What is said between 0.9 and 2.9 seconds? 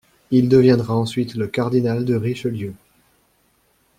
ensuite le cardinal de Richelieu.